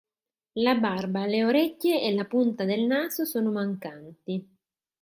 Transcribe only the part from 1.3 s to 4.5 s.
orecchie e la punta del naso sono mancanti.